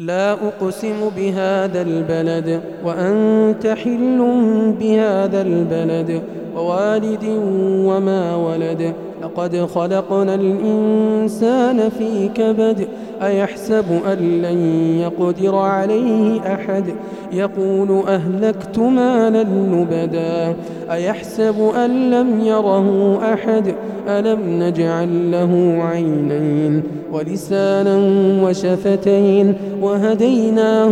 [0.00, 4.18] لا أقسم بهذا البلد وأنت حل
[4.80, 6.22] بهذا البلد.
[6.56, 7.24] ووالد
[7.86, 8.92] وما ولد.
[9.22, 12.88] لقد خلقنا الإنسان في كبد.
[13.22, 14.58] أيحسب أن لن
[15.00, 16.84] يقدر عليه أحد؟
[17.32, 20.56] يقول أهلكت مالا لبدا.
[20.90, 23.74] أيحسب أن لم يره أحد؟
[24.08, 27.96] ألم نجعل له عينين ولسانا
[28.44, 30.88] وشفتين وهديناه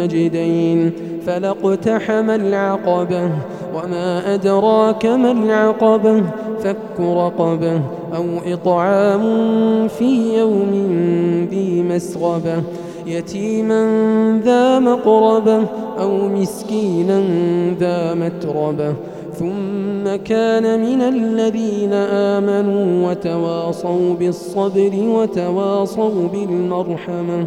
[0.00, 0.92] النجدين
[1.26, 3.30] فلاقتحم العقبة
[3.74, 6.22] وما أدراك ما العقبة
[6.60, 7.80] فك رقبة
[8.16, 9.24] أو إطعام
[9.88, 10.70] في يوم
[11.50, 12.62] ذي مسغبة
[13.06, 15.66] يتيما ذا مقربة
[16.00, 17.22] أو مسكينا
[17.80, 18.94] ذا متربة.
[19.34, 27.46] ثم كان من الذين آمنوا وتواصوا بالصبر وتواصوا بالمرحمة.